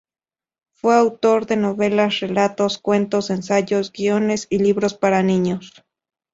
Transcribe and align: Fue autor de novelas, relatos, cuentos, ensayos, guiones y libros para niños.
Fue 0.73 0.95
autor 0.95 1.45
de 1.45 1.57
novelas, 1.57 2.21
relatos, 2.21 2.79
cuentos, 2.79 3.29
ensayos, 3.29 3.91
guiones 3.91 4.47
y 4.49 4.57
libros 4.57 4.95
para 4.95 5.21
niños. 5.21 5.75